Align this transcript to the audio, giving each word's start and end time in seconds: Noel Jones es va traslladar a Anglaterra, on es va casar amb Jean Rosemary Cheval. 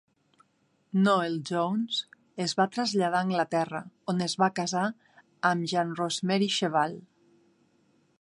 Noel 1.07 1.35
Jones 1.49 1.99
es 2.45 2.55
va 2.61 2.65
traslladar 2.77 3.19
a 3.21 3.27
Anglaterra, 3.27 3.81
on 4.15 4.23
es 4.29 4.35
va 4.45 4.49
casar 4.61 4.87
amb 5.51 5.69
Jean 5.75 5.93
Rosemary 6.01 6.49
Cheval. 6.57 6.97